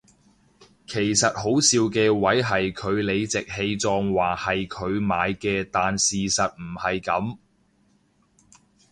[0.87, 7.37] 其實好笑嘅位係佢理直氣壯話係佢買嘅但事實唔係噉